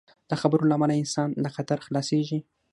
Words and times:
د 0.29 0.31
خبرو 0.41 0.67
له 0.69 0.73
امله 0.77 0.93
انسان 1.01 1.29
له 1.43 1.49
خطر 1.55 1.77
خلاصېږي. 1.85 2.39